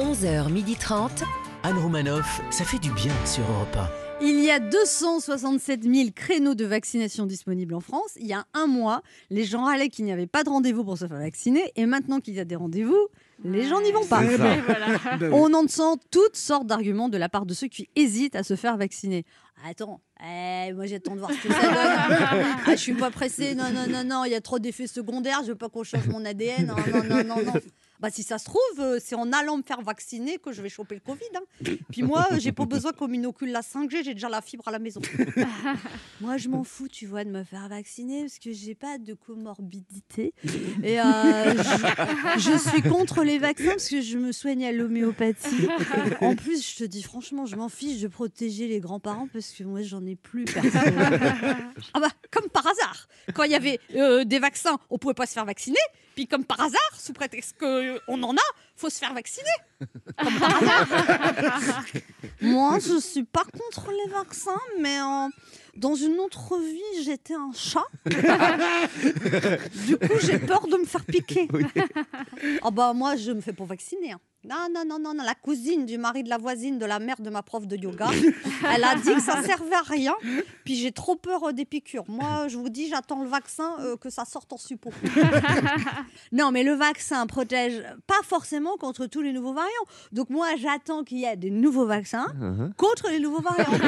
11h30. 0.00 1.24
Anne 1.62 1.76
Romanoff, 1.76 2.40
ça 2.48 2.64
fait 2.64 2.78
du 2.78 2.90
bien 2.92 3.12
sur 3.26 3.42
Europe 3.42 3.76
Il 4.22 4.42
y 4.42 4.50
a 4.50 4.58
267 4.58 5.82
000 5.82 6.08
créneaux 6.14 6.54
de 6.54 6.64
vaccination 6.64 7.26
disponibles 7.26 7.74
en 7.74 7.80
France. 7.80 8.12
Il 8.16 8.26
y 8.26 8.32
a 8.32 8.46
un 8.54 8.66
mois, 8.66 9.02
les 9.28 9.44
gens 9.44 9.64
râlaient 9.64 9.90
qu'il 9.90 10.06
n'y 10.06 10.12
avait 10.12 10.26
pas 10.26 10.42
de 10.42 10.48
rendez-vous 10.48 10.84
pour 10.84 10.96
se 10.96 11.06
faire 11.06 11.18
vacciner. 11.18 11.70
Et 11.76 11.84
maintenant 11.84 12.20
qu'il 12.20 12.32
y 12.32 12.40
a 12.40 12.46
des 12.46 12.56
rendez-vous, 12.56 13.08
les 13.44 13.68
gens 13.68 13.82
n'y 13.82 13.92
vont 13.92 14.06
pas. 14.06 14.22
On 15.32 15.52
entend 15.52 15.98
toutes 16.10 16.36
sortes 16.36 16.66
d'arguments 16.66 17.10
de 17.10 17.18
la 17.18 17.28
part 17.28 17.44
de 17.44 17.52
ceux 17.52 17.68
qui 17.68 17.90
hésitent 17.94 18.36
à 18.36 18.42
se 18.42 18.56
faire 18.56 18.78
vacciner. 18.78 19.26
Attends, 19.68 20.00
eh, 20.24 20.72
moi 20.72 20.86
j'attends 20.86 21.14
de 21.14 21.20
voir 21.20 21.30
ce 21.30 21.46
que 21.46 21.52
ça 21.52 21.60
donne. 21.60 21.74
Ah, 22.66 22.70
je 22.70 22.76
suis 22.76 22.94
pas 22.94 23.10
pressée, 23.10 23.54
non, 23.54 23.70
non, 23.70 23.86
non, 23.86 24.04
non, 24.04 24.24
il 24.24 24.30
y 24.30 24.34
a 24.34 24.40
trop 24.40 24.58
d'effets 24.58 24.86
secondaires, 24.86 25.40
je 25.42 25.48
veux 25.48 25.56
pas 25.56 25.68
qu'on 25.68 25.84
change 25.84 26.06
mon 26.08 26.24
ADN. 26.24 26.66
Non, 26.66 26.76
non, 26.76 27.04
non, 27.04 27.24
non, 27.24 27.44
non. 27.44 27.52
Bah, 28.00 28.08
si 28.10 28.22
ça 28.22 28.38
se 28.38 28.46
trouve, 28.46 28.60
euh, 28.78 28.98
c'est 29.02 29.14
en 29.14 29.30
allant 29.32 29.58
me 29.58 29.62
faire 29.62 29.82
vacciner 29.82 30.38
que 30.38 30.52
je 30.52 30.62
vais 30.62 30.68
choper 30.70 30.94
le 30.94 31.00
Covid. 31.02 31.20
hein. 31.36 31.74
Puis 31.90 32.02
moi, 32.02 32.26
j'ai 32.38 32.52
pas 32.52 32.64
besoin 32.64 32.92
qu'on 32.92 33.08
m'inocule 33.08 33.50
la 33.52 33.60
5G, 33.60 34.04
j'ai 34.04 34.14
déjà 34.14 34.28
la 34.30 34.40
fibre 34.40 34.66
à 34.68 34.70
la 34.70 34.78
maison. 34.78 35.00
moi, 36.20 36.36
je 36.38 36.48
m'en 36.48 36.64
fous, 36.64 36.88
tu 36.88 37.06
vois, 37.06 37.24
de 37.24 37.30
me 37.30 37.44
faire 37.44 37.68
vacciner 37.68 38.22
parce 38.22 38.38
que 38.38 38.52
j'ai 38.52 38.74
pas 38.74 38.96
de 38.98 39.12
comorbidité. 39.14 40.32
Et 40.82 41.00
euh, 41.00 41.04
je, 42.38 42.40
je 42.50 42.56
suis 42.70 42.82
contre 42.82 43.22
les 43.22 43.38
vaccins 43.38 43.70
parce 43.70 43.88
que 43.88 44.00
je 44.00 44.16
me 44.18 44.32
soigne 44.32 44.64
à 44.64 44.72
l'homéopathie. 44.72 45.68
En 46.20 46.34
plus, 46.36 46.66
je 46.72 46.76
te 46.78 46.84
dis 46.84 47.02
franchement, 47.02 47.44
je 47.46 47.56
m'en 47.56 47.68
fiche 47.68 48.00
de 48.00 48.08
protéger 48.08 48.66
les 48.66 48.80
grands-parents 48.80 49.28
parce 49.32 49.50
que 49.52 49.62
moi, 49.64 49.82
j'en 49.82 50.04
ai 50.06 50.16
plus 50.16 50.44
perso. 50.46 50.70
Ah 51.94 52.00
bah, 52.00 52.08
comme 52.30 52.48
par 52.48 52.66
hasard, 52.66 53.08
quand 53.34 53.42
il 53.44 53.50
y 53.50 53.54
avait 53.54 53.80
euh, 53.94 54.24
des 54.24 54.38
vaccins, 54.38 54.78
on 54.90 54.98
pouvait 54.98 55.14
pas 55.14 55.26
se 55.26 55.32
faire 55.32 55.44
vacciner. 55.44 55.78
Puis 56.14 56.26
comme 56.26 56.44
par 56.44 56.60
hasard, 56.60 56.80
sous 56.98 57.12
prétexte 57.12 57.56
qu'on 58.06 58.22
en 58.22 58.36
a, 58.36 58.42
faut 58.76 58.90
se 58.90 58.98
faire 58.98 59.14
vacciner. 59.14 59.48
Moi, 62.40 62.78
je 62.78 62.98
suis 63.00 63.24
pas 63.24 63.44
contre 63.44 63.90
les 63.90 64.10
vaccins, 64.12 64.60
mais 64.80 64.98
euh, 65.00 65.28
dans 65.76 65.94
une 65.94 66.18
autre 66.18 66.58
vie, 66.58 67.04
j'étais 67.04 67.34
un 67.34 67.50
chat. 67.54 67.84
du 69.86 69.96
coup, 69.98 70.18
j'ai 70.22 70.38
peur 70.38 70.66
de 70.66 70.76
me 70.76 70.84
faire 70.84 71.04
piquer. 71.04 71.48
Ah 72.62 72.70
bah 72.70 72.92
moi, 72.92 73.16
je 73.16 73.32
me 73.32 73.40
fais 73.40 73.52
pas 73.52 73.64
vacciner. 73.64 74.12
hein. 74.12 74.20
Non, 74.42 74.68
non, 74.74 74.86
non, 74.86 74.98
non, 74.98 75.12
non, 75.12 75.22
la 75.22 75.34
cousine 75.34 75.84
du 75.84 75.98
mari 75.98 76.22
de 76.22 76.30
la 76.30 76.38
voisine 76.38 76.78
de 76.78 76.86
la 76.86 76.98
mère 76.98 77.20
de 77.20 77.28
ma 77.28 77.42
prof 77.42 77.66
de 77.66 77.76
yoga, 77.76 78.08
elle 78.74 78.84
a 78.84 78.94
dit 78.94 79.14
que 79.14 79.20
ça 79.20 79.42
servait 79.46 79.74
à 79.74 79.82
rien. 79.82 80.14
Puis 80.64 80.76
j'ai 80.76 80.92
trop 80.92 81.14
peur 81.14 81.48
euh, 81.48 81.52
des 81.52 81.66
piqûres. 81.66 82.08
Moi, 82.08 82.48
je 82.48 82.56
vous 82.56 82.70
dis, 82.70 82.88
j'attends 82.88 83.22
le 83.22 83.28
vaccin, 83.28 83.76
euh, 83.80 83.98
que 83.98 84.08
ça 84.08 84.24
sorte 84.24 84.50
en 84.54 84.56
suppôt. 84.56 84.92
non, 86.32 86.52
mais 86.52 86.62
le 86.62 86.72
vaccin 86.72 87.26
protège 87.26 87.82
pas 88.06 88.22
forcément 88.24 88.78
contre 88.78 89.04
tous 89.04 89.20
les 89.20 89.34
nouveaux 89.34 89.52
variants. 89.52 89.70
Donc 90.10 90.30
moi, 90.30 90.48
j'attends 90.56 91.04
qu'il 91.04 91.18
y 91.18 91.26
ait 91.26 91.36
des 91.36 91.50
nouveaux 91.50 91.86
vaccins 91.86 92.32
contre 92.78 93.10
les 93.10 93.20
nouveaux 93.20 93.42
variants. 93.42 93.78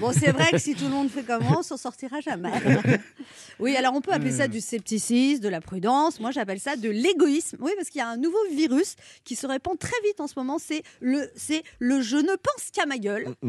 bon, 0.00 0.10
c'est 0.12 0.32
vrai 0.32 0.52
que 0.52 0.58
si 0.58 0.74
tout 0.74 0.84
le 0.84 0.90
monde 0.90 1.10
fait 1.10 1.22
comme 1.22 1.44
moi, 1.44 1.56
on 1.58 1.62
s'en 1.62 1.76
sortira 1.76 2.20
jamais. 2.20 2.52
oui, 3.58 3.76
alors 3.76 3.92
on 3.94 4.00
peut 4.00 4.12
appeler 4.12 4.32
ça 4.32 4.48
du 4.48 4.62
scepticisme, 4.62 5.42
de 5.42 5.50
la 5.50 5.60
prudence. 5.60 6.18
Moi, 6.18 6.30
j'appelle 6.30 6.60
ça 6.60 6.76
de 6.76 6.88
l'égoïsme. 6.88 7.58
Oui, 7.60 7.72
parce 7.76 7.90
qu'il 7.90 7.98
y 7.98 8.02
a 8.02 8.08
un 8.08 8.16
nouveau 8.16 8.38
virus 8.50 8.96
qui 9.22 9.36
se 9.36 9.46
très 9.74 9.96
vite 10.04 10.20
en 10.20 10.28
ce 10.28 10.34
moment. 10.36 10.58
C'est 10.58 10.82
le, 11.00 11.28
c'est 11.34 11.62
le 11.80 12.00
je 12.00 12.16
ne 12.16 12.36
pense 12.36 12.70
qu'à 12.72 12.86
ma 12.86 12.98
gueule. 12.98 13.34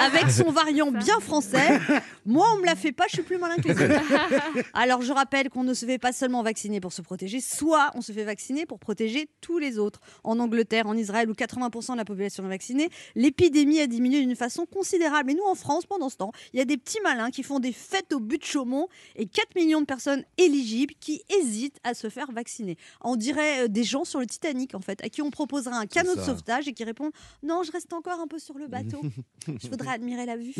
Avec 0.00 0.30
son 0.30 0.50
variant 0.50 0.90
bien 0.90 1.20
français. 1.20 1.78
Moi, 2.26 2.46
on 2.54 2.60
me 2.60 2.66
la 2.66 2.74
fait 2.74 2.92
pas, 2.92 3.04
je 3.08 3.14
suis 3.14 3.22
plus 3.22 3.38
malin 3.38 3.56
que 3.56 3.68
les 3.68 3.74
autres. 3.74 4.70
Alors, 4.74 5.02
je 5.02 5.12
rappelle 5.12 5.48
qu'on 5.50 5.64
ne 5.64 5.74
se 5.74 5.86
fait 5.86 5.98
pas 5.98 6.12
seulement 6.12 6.42
vacciner 6.42 6.80
pour 6.80 6.92
se 6.92 7.02
protéger, 7.02 7.40
soit 7.40 7.90
on 7.94 8.00
se 8.00 8.12
fait 8.12 8.24
vacciner 8.24 8.66
pour 8.66 8.78
protéger 8.78 9.28
tous 9.40 9.58
les 9.58 9.78
autres. 9.78 10.00
En 10.24 10.38
Angleterre, 10.38 10.86
en 10.86 10.96
Israël, 10.96 11.30
où 11.30 11.34
80% 11.34 11.92
de 11.92 11.96
la 11.98 12.04
population 12.04 12.44
est 12.44 12.48
vaccinée, 12.48 12.88
l'épidémie 13.14 13.80
a 13.80 13.86
diminué 13.86 14.20
d'une 14.20 14.36
façon 14.36 14.66
considérable. 14.66 15.30
Et 15.30 15.34
nous, 15.34 15.44
en 15.44 15.54
France, 15.54 15.86
pendant 15.86 16.08
ce 16.08 16.16
temps, 16.16 16.32
il 16.52 16.58
y 16.58 16.62
a 16.62 16.64
des 16.64 16.76
petits 16.76 17.00
malins 17.02 17.30
qui 17.30 17.42
font 17.42 17.60
des 17.60 17.72
fêtes 17.72 18.12
au 18.12 18.20
but 18.20 18.40
de 18.40 18.44
Chaumont 18.44 18.88
et 19.16 19.26
4 19.26 19.54
millions 19.56 19.80
de 19.80 19.86
personnes 19.86 20.24
éligibles 20.38 20.94
qui 21.00 21.22
hésitent 21.38 21.78
à 21.84 21.94
se 21.94 22.08
faire 22.08 22.30
vacciner. 22.32 22.76
On 23.02 23.16
dirait 23.16 23.64
euh, 23.64 23.68
des 23.68 23.84
gens 23.84 24.04
sur 24.04 24.20
le 24.20 24.26
Titanic, 24.26 24.74
en 24.74 24.80
fait, 24.80 25.02
à 25.04 25.08
qui 25.12 25.22
on 25.22 25.30
proposera 25.30 25.76
un 25.76 25.86
canot 25.86 26.16
de 26.16 26.20
sauvetage 26.20 26.66
et 26.66 26.72
qui 26.72 26.82
répondent 26.82 27.12
Non, 27.42 27.62
je 27.62 27.70
reste 27.70 27.92
encore 27.92 28.18
un 28.18 28.26
peu 28.26 28.38
sur 28.38 28.58
le 28.58 28.66
bateau. 28.66 29.00
Je 29.46 29.68
voudrais 29.68 29.90
admirer 29.90 30.24
la 30.24 30.36
vue. 30.36 30.54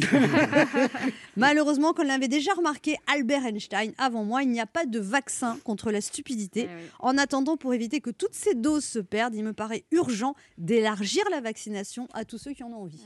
Malheureusement, 1.37 1.93
comme 1.93 2.07
l'avait 2.07 2.29
déjà 2.29 2.53
remarqué 2.53 2.97
Albert 3.13 3.47
Einstein 3.47 3.93
avant 3.97 4.25
moi, 4.25 4.43
il 4.43 4.51
n'y 4.51 4.61
a 4.61 4.67
pas 4.67 4.87
de 4.87 4.99
vaccin 4.99 5.59
contre 5.65 5.91
la 5.91 6.01
stupidité. 6.01 6.69
Eh 6.71 6.75
oui. 6.75 6.91
En 6.99 7.17
attendant, 7.17 7.57
pour 7.57 7.75
éviter 7.75 8.01
que 8.01 8.11
toutes 8.11 8.35
ces 8.35 8.55
doses 8.55 8.85
se 8.85 8.99
perdent, 8.99 9.35
il 9.35 9.45
me 9.45 9.53
paraît 9.53 9.85
urgent 9.93 10.35
d'élargir 10.59 11.25
la 11.31 11.41
vaccination 11.41 12.09
à 12.13 12.25
tous 12.25 12.39
ceux 12.39 12.53
qui 12.53 12.63
en 12.63 12.73
ont 12.73 12.83
envie. 12.83 13.05